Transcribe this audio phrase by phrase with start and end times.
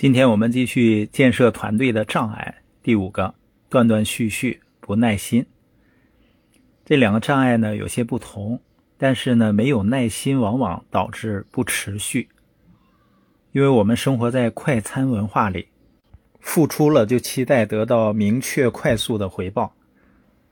[0.00, 2.62] 今天我们继续建设团队的障碍。
[2.82, 3.34] 第五个，
[3.68, 5.44] 断断续续，不耐心。
[6.86, 8.62] 这两个障碍呢有些不同，
[8.96, 12.30] 但是呢，没有耐心往往导致不持续。
[13.52, 15.68] 因为我们生活在快餐文化里，
[16.40, 19.74] 付出了就期待得到明确快速的回报，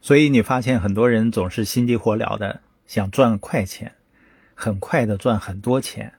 [0.00, 3.92] 所以你发现很多人总是心急火燎的想赚快钱，
[4.54, 6.14] 很快的赚很多钱。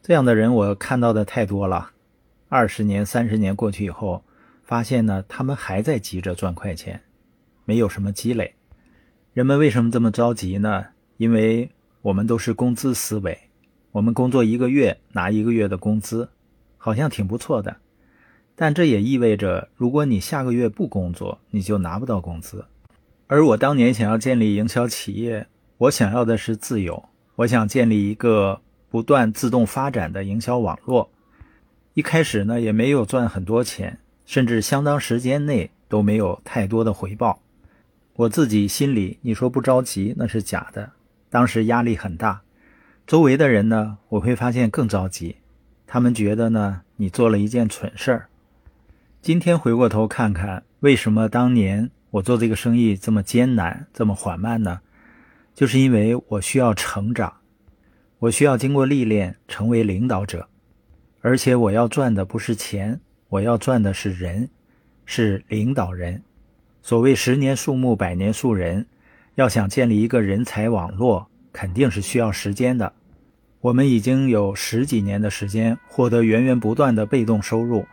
[0.00, 1.90] 这样的人我看到的太多了。
[2.56, 4.22] 二十年、三十年过去以后，
[4.62, 7.00] 发现呢，他们还在急着赚快钱，
[7.64, 8.54] 没有什么积累。
[9.32, 10.86] 人们为什么这么着急呢？
[11.16, 11.68] 因为
[12.00, 13.36] 我们都是工资思维，
[13.90, 16.28] 我们工作一个月拿一个月的工资，
[16.78, 17.76] 好像挺不错的。
[18.54, 22.64] 但这也意味着，如果你下个月不工作，你就拿不到工资。
[23.26, 25.44] 而我当年想要建立营销企业，
[25.76, 31.10] 我想要的是自由，我想建立一个不断自动发展的营销网络。
[31.94, 37.40] 一开始呢，也没有赚很多钱，甚至相当时间内都没有太多的回报。
[38.14, 40.90] 我自己心里，你说不着急那是假的。
[41.30, 42.42] 当时压力很大，
[43.06, 45.36] 周围的人呢，我会发现更着急。
[45.86, 48.28] 他们觉得呢，你做了一件蠢事儿。
[49.22, 54.80] 今天回过头看看，为什么当年我做这个生意这么艰难、这么缓慢呢？
[55.54, 57.32] 就是因为我需要成长，
[58.18, 60.48] 我需要经过历练，成为领导者。
[61.24, 64.50] 而且我要赚的不是钱，我要赚的是人，
[65.06, 66.22] 是领导人。
[66.82, 68.84] 所谓十年树木，百年树人，
[69.36, 72.92] 要想建立一个人才网络，肯定是需要时间的。
[73.62, 77.86] 我们已经有十几年的时间，获得源源不断的被动收入。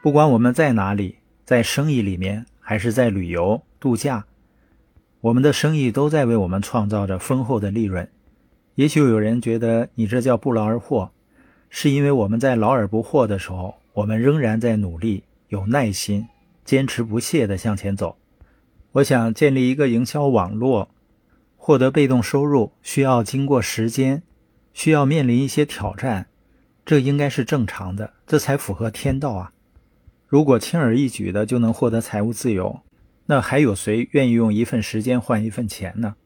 [0.00, 4.24] 不管我们在哪里，在生意里面，还是在旅游度假，
[5.20, 8.08] 我们的生意都在为我们创造着丰厚的利润。
[8.76, 11.10] 也许有人觉得你这叫不劳而获。
[11.74, 16.28] 是因为我们在劳而不获的时候，我们仍然在努力，有耐心，
[16.66, 18.18] 坚持不懈地向前走。
[18.92, 20.90] 我想建立一个营销网络，
[21.56, 24.22] 获得被动收入需要经过时间，
[24.74, 26.26] 需要面临一些挑战，
[26.84, 29.52] 这应该是正常的，这才符合天道啊！
[30.28, 32.80] 如果轻而易举的就能获得财务自由，
[33.24, 36.16] 那还有谁愿意用一份时间换一份钱呢？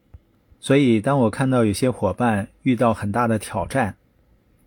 [0.59, 3.95] 所以，当我看到有些伙伴遇到很大的挑战，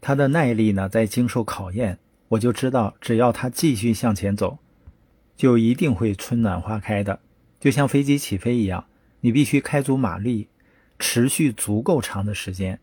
[0.01, 4.59] 他的耐力呢，在经受考验，我就知道，只要他继续向前走，
[5.37, 7.21] 就一定会春暖花开的。
[7.59, 8.87] 就像飞机起飞一样，
[9.21, 10.49] 你必须开足马力，
[10.99, 12.81] 持续足够长的时间，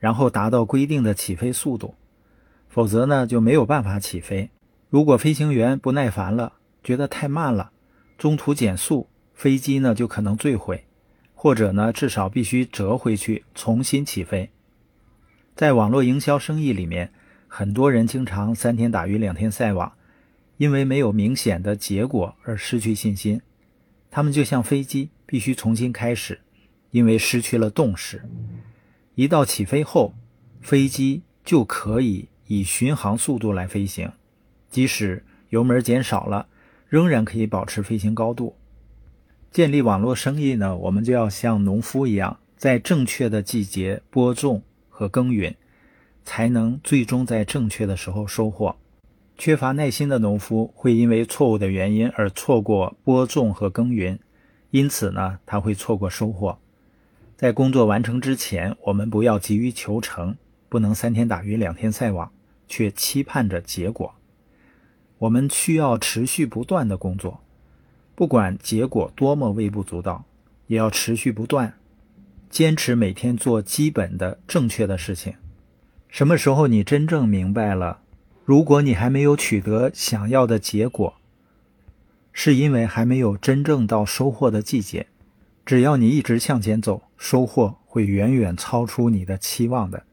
[0.00, 1.94] 然后达到规定的起飞速度，
[2.68, 4.50] 否则呢，就没有办法起飞。
[4.90, 7.70] 如果飞行员不耐烦了，觉得太慢了，
[8.18, 10.84] 中途减速，飞机呢就可能坠毁，
[11.34, 14.50] 或者呢，至少必须折回去重新起飞。
[15.56, 17.10] 在网络营销生意里面，
[17.48, 19.94] 很多人经常三天打鱼两天晒网，
[20.58, 23.40] 因为没有明显的结果而失去信心。
[24.10, 26.40] 他们就像飞机，必须重新开始，
[26.90, 28.22] 因为失去了动势。
[29.14, 30.12] 一到起飞后，
[30.60, 34.12] 飞机就可以以巡航速度来飞行，
[34.68, 36.48] 即使油门减少了，
[36.86, 38.54] 仍然可以保持飞行高度。
[39.50, 44.62] 建立网络生意呢，我们就要像农夫一样，在正确的季节播种。
[44.96, 45.54] 和耕耘，
[46.24, 48.74] 才能最终在正确的时候收获。
[49.36, 54.18] 缺乏耐心的农夫会因为错误的原因而错过播种和耕耘，
[54.70, 56.58] 因此呢，他会错过收获。
[57.36, 60.38] 在工作完成之前，我们不要急于求成，
[60.70, 62.32] 不能三天打鱼两天晒网，
[62.66, 64.14] 却期盼着结果。
[65.18, 67.42] 我们需要持续不断的工作，
[68.14, 70.24] 不管结果多么微不足道，
[70.68, 71.74] 也要持续不断。
[72.50, 75.34] 坚持每天做基本的正确的事情。
[76.08, 78.00] 什么时候你真正明白了？
[78.44, 81.14] 如果你还没有取得想要的结果，
[82.32, 85.08] 是因为还没有真正到收获的季节。
[85.64, 90.04] 只要你一直向前走，收获会远远超出你的期望的。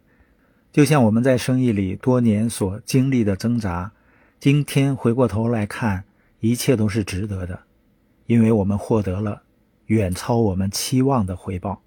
[0.72, 3.92] 就像我们在生意里多年所经历的挣扎，
[4.40, 6.06] 今天回过头来看，
[6.40, 7.60] 一切都是值得的，
[8.26, 9.44] 因为我们获得了
[9.86, 11.83] 远超我们期望的回报。